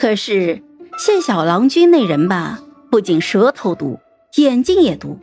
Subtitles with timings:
[0.00, 0.62] 可是
[0.96, 2.60] 谢小郎君那人吧，
[2.90, 4.00] 不仅舌头毒，
[4.36, 5.18] 眼睛也毒。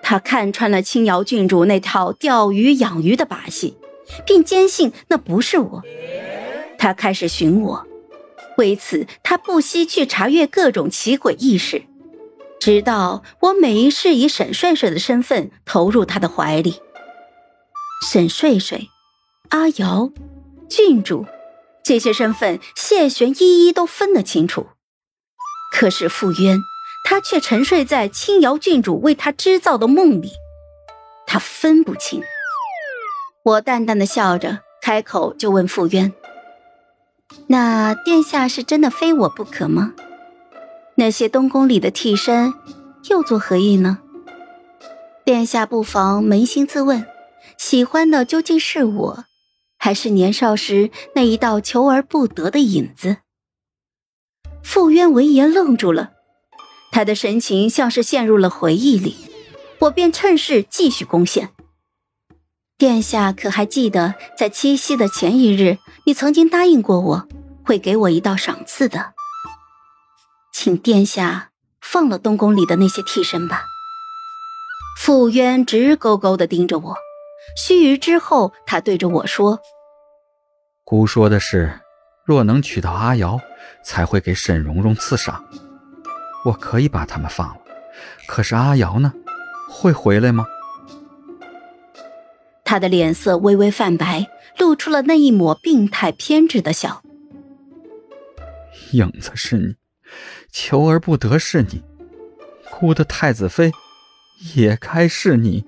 [0.00, 3.76] 他看穿了青瑶郡主那套钓鱼养鱼的把戏，
[4.24, 5.82] 并坚信那不是我。
[6.78, 7.84] 他开始寻我，
[8.56, 11.82] 为此他不惜去查阅各种奇诡异事，
[12.60, 16.76] 直到我每一世以沈睡睡的身份投入他的怀里。
[18.08, 18.88] 沈睡睡、
[19.48, 20.12] 阿瑶、
[20.68, 21.26] 郡主，
[21.86, 24.66] 这些身份谢玄一一都分得清楚。
[25.72, 26.58] 可是傅渊。
[27.08, 30.32] 他却沉睡在青瑶郡主为他织造的梦里，
[31.24, 32.20] 他分不清。
[33.44, 36.12] 我淡淡的笑着，开口就问傅渊
[37.46, 39.94] ：“那殿下是真的非我不可吗？
[40.96, 42.52] 那些东宫里的替身，
[43.08, 44.00] 又作何意呢？
[45.24, 47.06] 殿下不妨扪心自问，
[47.56, 49.24] 喜欢的究竟是我，
[49.86, 53.18] 还是年少时那一道求而不得的影子？”
[54.60, 56.10] 傅渊闻言愣住了。
[56.90, 59.14] 他的神情像是陷入了回忆里，
[59.78, 61.50] 我便趁势继续攻陷。
[62.76, 67.28] 殿下可还记得，在七夕的前一日，你曾经答应过我，
[67.64, 69.12] 会给我一道赏赐的？
[70.52, 73.62] 请殿下放了东宫里的那些替身吧。
[74.98, 76.96] 傅渊直勾勾的盯着我，
[77.56, 79.60] 须臾之后，他对着我说
[80.88, 81.80] ：“姑说的是，
[82.24, 83.40] 若能娶到阿瑶，
[83.82, 85.44] 才会给沈蓉蓉赐赏。”
[86.46, 87.60] 我可以把他们放了，
[88.28, 89.12] 可是阿瑶呢？
[89.68, 90.46] 会回来吗？
[92.64, 97.02] 他的脸色微微泛白，露出了那一抹病态偏执的笑。
[98.92, 99.74] 影子是你，
[100.52, 101.82] 求而不得是你，
[102.70, 103.72] 孤的太子妃
[104.54, 105.64] 也该是你。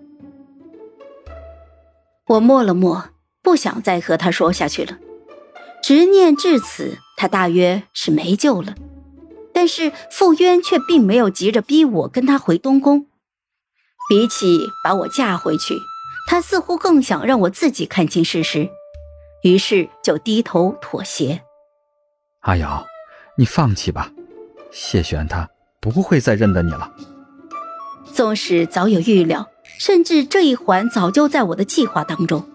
[2.28, 3.10] 我默了默，
[3.42, 4.96] 不想再和他说下去了。
[5.82, 8.74] 执念至此，他大约是没救了。
[9.52, 13.06] 但是傅渊却并没有急着逼我跟他回东宫，
[14.08, 15.74] 比起把我嫁回去，
[16.28, 18.68] 他似乎更想让我自己看清事实，
[19.42, 21.42] 于是就低头妥协。
[22.42, 22.86] 阿瑶，
[23.36, 24.12] 你放弃吧，
[24.70, 25.48] 谢玄他
[25.80, 26.92] 不会再认得你了。
[28.12, 32.48] 纵使早有预料，甚至这一环早就在我的计划当中，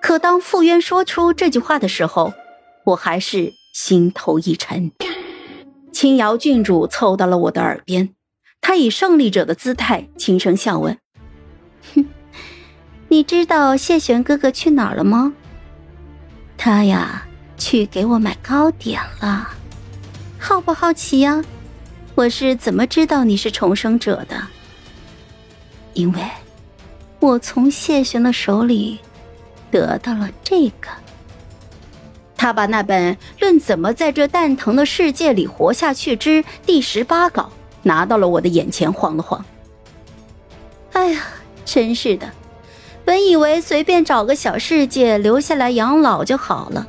[0.00, 2.32] 可当傅渊说出这句话的时候，
[2.84, 4.92] 我还是心头一沉。
[5.92, 8.10] 青瑶郡主凑到了我的耳边，
[8.60, 10.96] 她以胜利者的姿态轻声笑问
[11.94, 12.04] ：“哼，
[13.08, 15.34] 你知道谢玄哥哥去哪儿了吗？
[16.56, 17.26] 他呀，
[17.56, 19.48] 去给我买糕点了。
[20.38, 21.44] 好不好奇呀？
[22.14, 24.40] 我是怎么知道你是重生者的？
[25.94, 26.20] 因为，
[27.20, 29.00] 我从谢玄的手里
[29.70, 30.88] 得到了这个。”
[32.36, 37.42] 他把那本《论怎么在这蛋疼的世界里活下去之第十八稿》
[37.82, 39.44] 拿到了我的眼前，晃了晃。
[40.92, 41.22] 哎呀，
[41.64, 42.30] 真是的！
[43.04, 46.86] 本以为随便找个小世界留下来养老就好了，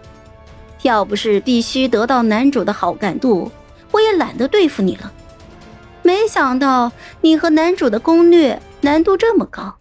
[0.83, 3.51] 要不是必须得到男主的好感度，
[3.91, 5.11] 我也懒得对付你了。
[6.03, 6.91] 没想到
[7.21, 9.75] 你和男主的攻略难度这么高，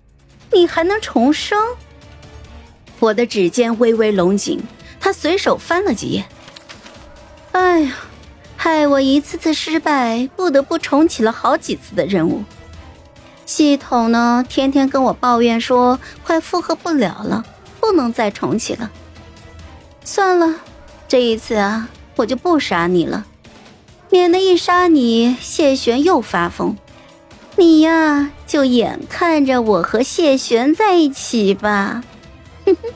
[0.53, 1.59] 你还能重生？
[2.99, 4.61] 我的指尖微微拢紧。
[5.01, 6.25] 他随手翻了几页。
[7.53, 7.93] 哎呀，
[8.57, 12.43] 害我一次次失败，不得不重启了好几次的任务。
[13.47, 17.45] 系统呢，天天跟我抱怨说快负荷不了了，
[17.81, 18.91] 不能再重启了。
[20.05, 20.57] 算了，
[21.07, 23.25] 这一次啊，我就不杀你了，
[24.11, 26.77] 免得一杀你，谢玄又发疯。
[27.57, 32.03] 你呀，就眼看着我和谢玄在一起吧。
[32.65, 32.93] 哼哼。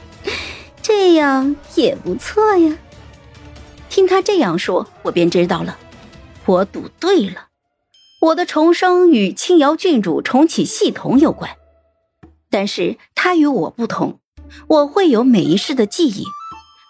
[0.82, 2.76] 这样也不错呀。
[3.88, 5.78] 听他这样说，我便知道了，
[6.46, 7.48] 我赌对了。
[8.22, 11.50] 我的重生与青瑶郡主重启系统有关，
[12.50, 14.20] 但是他与我不同，
[14.68, 16.24] 我会有每一世的记忆。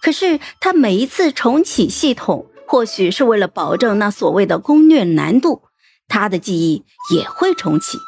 [0.03, 5.63] 可是他每一次重启系统，或许是为了保证那所谓的攻略难度，
[6.09, 6.84] 他的记忆
[7.15, 7.98] 也会重启。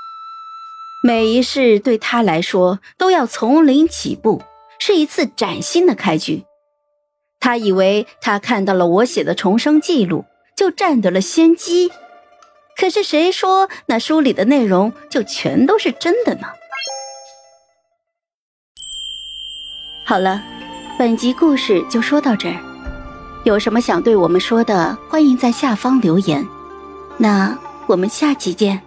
[1.02, 4.42] 每一世对他来说都要从零起步。
[4.94, 6.44] 一次崭新的开局，
[7.40, 10.24] 他以为他看到了我写的重生记录，
[10.56, 11.90] 就占得了先机。
[12.76, 16.48] 可是谁说那书里的内容就全都是真的呢？
[20.06, 20.42] 好了，
[20.98, 22.56] 本集故事就说到这儿。
[23.44, 26.46] 有什么想对我们说的，欢迎在下方留言。
[27.18, 28.82] 那我们下期见。